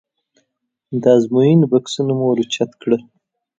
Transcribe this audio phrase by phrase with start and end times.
[1.01, 3.01] د ازموینې بکسونه مو ور اوچت کړل.